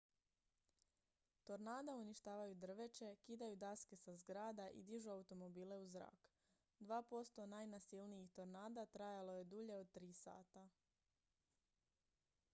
[1.47, 6.31] tornada uništavaju drveće kidaju daske sa zgrada i dižu automobile u zrak
[6.79, 10.67] dva posto najnasilnijih tornada trajalo je dulje od tri sata